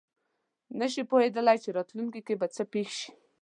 [0.79, 3.09] نه شي پوهېدلی چې راتلونکې کې به څه پېښ شي.